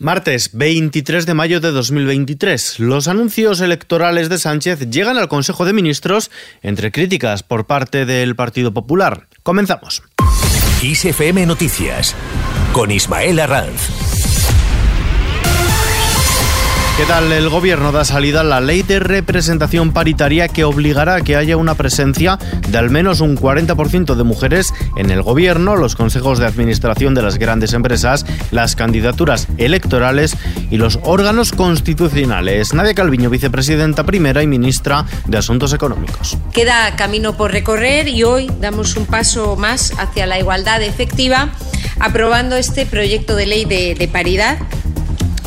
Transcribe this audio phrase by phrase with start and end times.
[0.00, 2.80] Martes 23 de mayo de 2023.
[2.80, 6.30] Los anuncios electorales de Sánchez llegan al Consejo de Ministros
[6.62, 9.28] entre críticas por parte del Partido Popular.
[9.42, 10.02] Comenzamos.
[10.80, 12.14] ISFM Noticias
[12.72, 14.19] con Ismael Arranz.
[16.96, 17.32] ¿Qué tal?
[17.32, 21.56] El gobierno da salida a la ley de representación paritaria que obligará a que haya
[21.56, 22.38] una presencia
[22.68, 27.22] de al menos un 40% de mujeres en el gobierno, los consejos de administración de
[27.22, 30.36] las grandes empresas, las candidaturas electorales
[30.70, 32.74] y los órganos constitucionales.
[32.74, 36.36] Nadia Calviño, vicepresidenta primera y ministra de Asuntos Económicos.
[36.52, 41.50] Queda camino por recorrer y hoy damos un paso más hacia la igualdad efectiva
[41.98, 44.58] aprobando este proyecto de ley de, de paridad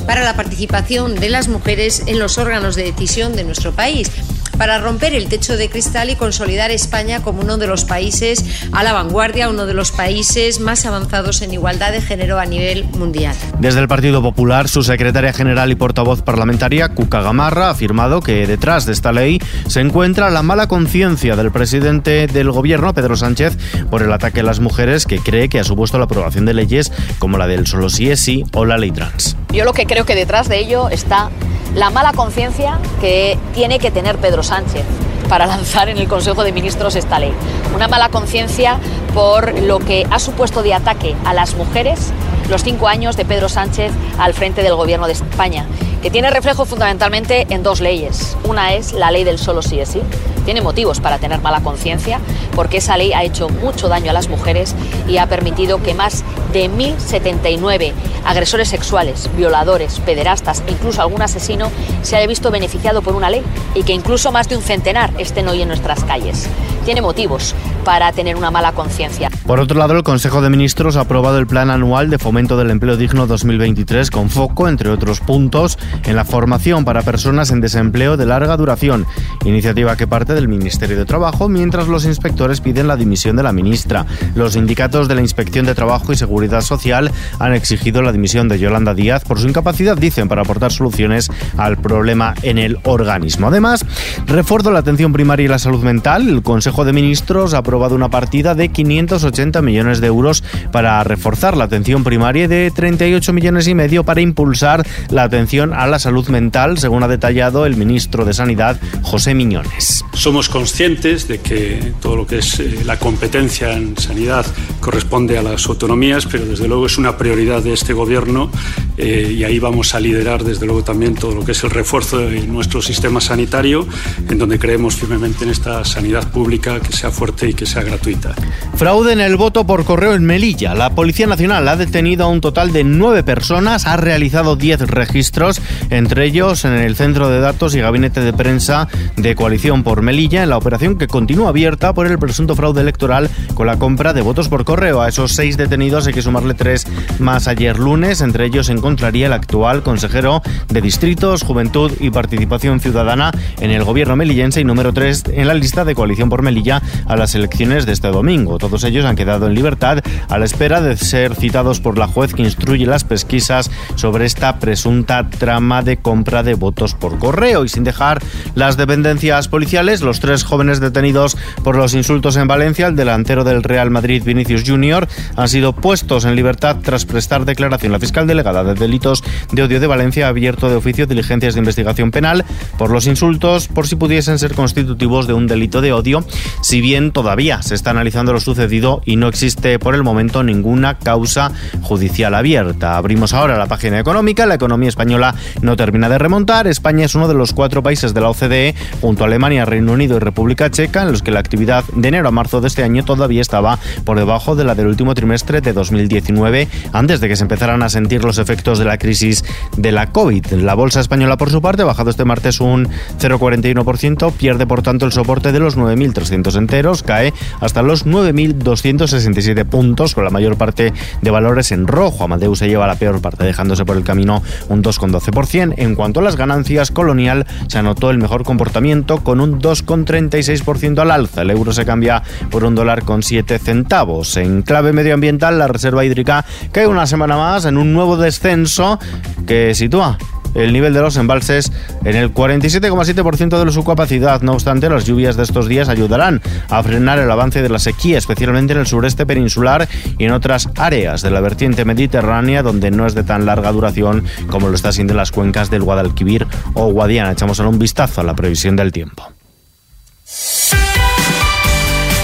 [0.06, 4.12] para la participación de las mujeres en los órganos de decisión de nuestro país
[4.58, 8.84] para romper el techo de cristal y consolidar España como uno de los países a
[8.84, 13.36] la vanguardia, uno de los países más avanzados en igualdad de género a nivel mundial.
[13.60, 18.48] Desde el Partido Popular, su secretaria general y portavoz parlamentaria, Cuca Gamarra, ha afirmado que
[18.48, 23.58] detrás de esta ley se encuentra la mala conciencia del presidente del gobierno, Pedro Sánchez,
[23.90, 26.92] por el ataque a las mujeres que cree que ha supuesto la aprobación de leyes
[27.20, 29.36] como la del solo sí es sí o la ley trans.
[29.52, 31.30] Yo lo que creo que detrás de ello está
[31.76, 34.84] la mala conciencia que tiene que tener Pedro Sánchez
[35.30, 37.34] para lanzar en el Consejo de Ministros esta ley.
[37.76, 38.80] Una mala conciencia
[39.14, 42.12] por lo que ha supuesto de ataque a las mujeres
[42.50, 45.66] los cinco años de Pedro Sánchez al frente del Gobierno de España,
[46.02, 48.38] que tiene reflejo fundamentalmente en dos leyes.
[48.44, 50.02] Una es la ley del solo sí es sí.
[50.46, 52.20] Tiene motivos para tener mala conciencia,
[52.54, 54.76] porque esa ley ha hecho mucho daño a las mujeres
[55.08, 57.92] y ha permitido que más de 1.079
[58.26, 61.72] agresores sexuales, violadores, pederastas e incluso algún asesino
[62.04, 63.44] se haya visto beneficiado por una ley
[63.76, 66.48] y que incluso más de un centenar estén hoy en nuestras calles.
[66.86, 69.30] Tiene motivos para tener una mala conciencia.
[69.46, 72.70] Por otro lado, el Consejo de Ministros ha aprobado el Plan Anual de Fomento del
[72.70, 78.18] Empleo Digno 2023 con foco, entre otros puntos, en la formación para personas en desempleo
[78.18, 79.06] de larga duración,
[79.46, 83.52] iniciativa que parte del Ministerio de Trabajo, mientras los inspectores piden la dimisión de la
[83.52, 84.06] ministra.
[84.36, 88.60] Los sindicatos de la Inspección de Trabajo y Seguridad Social han exigido la dimisión de
[88.60, 93.48] Yolanda Díaz por su incapacidad, dicen, para aportar soluciones al problema en el organismo.
[93.48, 93.86] Además,
[94.26, 96.30] refuerzo la atención primaria y la salud mental.
[96.30, 101.58] El Consejo de Ministros ha aprobado una partida de 580 millones de euros para reforzar
[101.58, 106.00] la atención primaria y de 38 millones y medio para impulsar la atención a la
[106.00, 110.06] salud mental, según ha detallado el ministro de Sanidad, José Miñones.
[110.14, 114.46] Somos conscientes de que todo lo que es eh, la competencia en sanidad
[114.84, 118.52] corresponde a las autonomías, pero desde luego es una prioridad de este gobierno
[118.98, 122.18] eh, y ahí vamos a liderar desde luego también todo lo que es el refuerzo
[122.18, 123.88] de nuestro sistema sanitario,
[124.30, 128.36] en donde creemos firmemente en esta sanidad pública que sea fuerte y que sea gratuita.
[128.76, 130.76] Fraude en el voto por correo en Melilla.
[130.76, 135.62] La Policía Nacional ha detenido a un total de nueve personas, ha realizado diez registros,
[135.92, 140.44] entre ellos en el Centro de Datos y Gabinete de Prensa de Coalición por Melilla,
[140.44, 144.22] en la operación que continúa abierta por el presunto fraude electoral con la compra de
[144.22, 144.73] votos por correo.
[144.74, 146.88] A esos seis detenidos hay que sumarle tres
[147.20, 152.80] más ayer lunes, entre ellos en encontraría el actual consejero de Distritos, Juventud y Participación
[152.80, 156.82] Ciudadana en el gobierno melillense y número 3 en la lista de coalición por Melilla
[157.06, 158.58] a las elecciones de este domingo.
[158.58, 162.34] Todos ellos han quedado en libertad a la espera de ser citados por la juez
[162.34, 167.70] que instruye las pesquisas sobre esta presunta trama de compra de votos por correo y
[167.70, 168.22] sin dejar
[168.56, 173.64] las dependencias policiales, los tres jóvenes detenidos por los insultos en Valencia, el delantero del
[173.64, 177.92] Real Madrid Vinicius Junior, han sido puestos en libertad tras prestar declaración.
[177.92, 181.60] La fiscal delegada de delitos de odio de Valencia ha abierto de oficio diligencias de
[181.60, 182.46] investigación penal
[182.78, 186.26] por los insultos, por si pudiesen ser constitutivos de un delito de odio,
[186.62, 190.98] si bien todavía se está analizando lo sucedido y no existe por el momento ninguna
[191.00, 192.98] causa judicial abierta.
[192.98, 194.46] Abrimos ahora la página económica.
[194.46, 196.68] La economía española no termina de remontar.
[196.68, 200.18] España es uno de los cuatro países de la OCDE, junto a Alemania, Reino Unido
[200.18, 203.04] y República Checa, en los que la actividad de enero a marzo de este año
[203.04, 207.44] todavía estaba por debajo de la del último trimestre de 2019, antes de que se
[207.44, 209.44] empezaran a sentir los efectos de la crisis
[209.78, 210.54] de la COVID.
[210.54, 212.88] La bolsa española, por su parte, ha bajado este martes un
[213.20, 220.16] 0,41%, pierde por tanto el soporte de los 9.300 enteros, cae hasta los 9.267 puntos,
[220.16, 222.24] con la mayor parte de valores en rojo.
[222.24, 225.74] Amadeus se lleva la peor parte, dejándose por el camino un 2,12%.
[225.78, 231.12] En cuanto a las ganancias, Colonial se anotó el mejor comportamiento con un 2,36% al
[231.12, 231.42] alza.
[231.42, 234.38] El euro se cambia por un dólar con 7 centavos.
[234.44, 236.44] En clave medioambiental, la reserva hídrica
[236.74, 239.00] cae una semana más en un nuevo descenso
[239.48, 240.18] que sitúa
[240.54, 241.72] el nivel de los embalses
[242.04, 244.42] en el 47,7% de su capacidad.
[244.42, 248.18] No obstante, las lluvias de estos días ayudarán a frenar el avance de la sequía,
[248.18, 249.88] especialmente en el sureste peninsular
[250.18, 254.26] y en otras áreas de la vertiente mediterránea donde no es de tan larga duración
[254.48, 257.32] como lo está siendo en las cuencas del Guadalquivir o Guadiana.
[257.32, 259.24] Echamos un vistazo a la previsión del tiempo.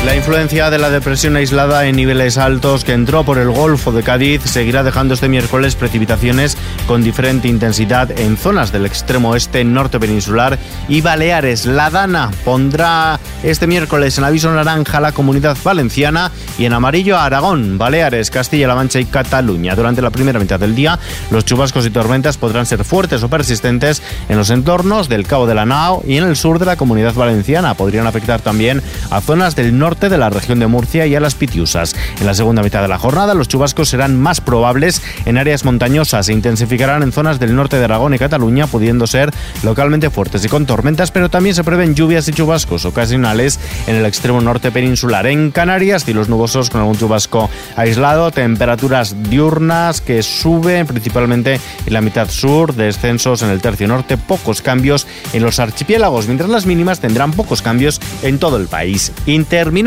[0.05, 4.01] La influencia de la depresión aislada en niveles altos que entró por el Golfo de
[4.01, 6.57] Cádiz seguirá dejando este miércoles precipitaciones
[6.87, 10.57] con diferente intensidad en zonas del extremo oeste, norte peninsular
[10.87, 11.65] y Baleares.
[11.65, 17.17] La Dana pondrá este miércoles en aviso naranja a la comunidad valenciana y en amarillo
[17.17, 19.75] a Aragón, Baleares, Castilla-La Mancha y Cataluña.
[19.75, 20.97] Durante la primera mitad del día,
[21.29, 25.55] los chubascos y tormentas podrán ser fuertes o persistentes en los entornos del Cabo de
[25.55, 27.73] la Nao y en el sur de la comunidad valenciana.
[27.73, 28.81] Podrían afectar también
[29.11, 31.95] a zonas del norte de la región de Murcia y a las Pitiusas.
[32.19, 36.29] En la segunda mitad de la jornada, los chubascos serán más probables en áreas montañosas
[36.29, 39.31] e intensificarán en zonas del norte de Aragón y Cataluña, pudiendo ser
[39.63, 44.05] localmente fuertes y con tormentas, pero también se prevén lluvias y chubascos ocasionales en el
[44.05, 45.25] extremo norte peninsular.
[45.25, 52.01] En Canarias, cielos nubosos con algún chubasco aislado, temperaturas diurnas que suben principalmente en la
[52.01, 56.99] mitad sur, descensos en el tercio norte, pocos cambios en los archipiélagos, mientras las mínimas
[56.99, 59.11] tendrán pocos cambios en todo el país.
[59.25, 59.78] Intermin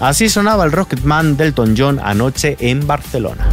[0.00, 3.46] Así sonaba el Rocketman Delton John anoche en Barcelona.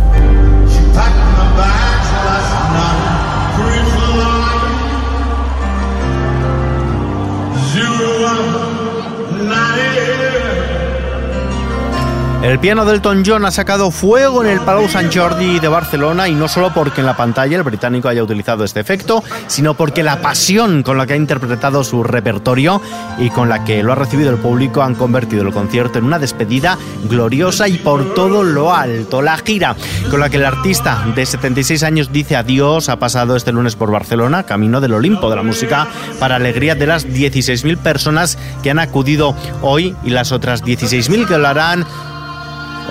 [12.41, 16.27] El piano del Elton John ha sacado fuego en el Palau Sant Jordi de Barcelona
[16.27, 20.03] y no solo porque en la pantalla el británico haya utilizado este efecto, sino porque
[20.03, 22.81] la pasión con la que ha interpretado su repertorio
[23.17, 26.19] y con la que lo ha recibido el público han convertido el concierto en una
[26.19, 26.77] despedida
[27.09, 29.23] gloriosa y por todo lo alto.
[29.23, 29.75] La gira
[30.11, 33.91] con la que el artista de 76 años dice adiós ha pasado este lunes por
[33.91, 35.87] Barcelona, camino del Olimpo de la música,
[36.19, 41.37] para alegría de las 16.000 personas que han acudido hoy y las otras 16.000 que
[41.37, 41.85] lo harán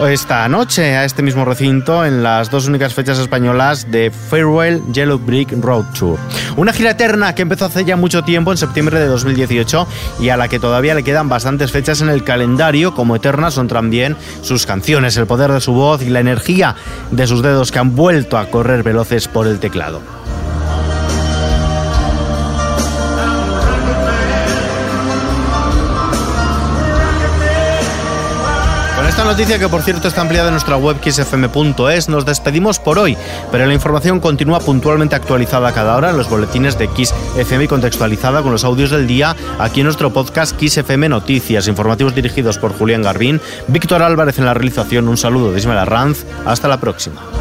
[0.02, 5.18] esta noche a este mismo recinto en las dos únicas fechas españolas de Farewell Yellow
[5.18, 6.18] Brick Road Tour.
[6.56, 9.86] Una gira eterna que empezó hace ya mucho tiempo, en septiembre de 2018,
[10.20, 13.68] y a la que todavía le quedan bastantes fechas en el calendario, como eternas son
[13.68, 16.74] también sus canciones, el poder de su voz y la energía
[17.10, 20.13] de sus dedos que han vuelto a correr veloces por el teclado.
[29.24, 33.16] Noticia, que por cierto está ampliada en nuestra web xfm.es, nos despedimos por hoy,
[33.50, 37.68] pero la información continúa puntualmente actualizada cada hora en los boletines de Kiss FM y
[37.68, 42.58] contextualizada con los audios del día aquí en nuestro podcast Kiss FM Noticias, informativos dirigidos
[42.58, 46.78] por Julián Garbín, Víctor Álvarez en la realización, un saludo de Ismael Arranz, hasta la
[46.78, 47.33] próxima.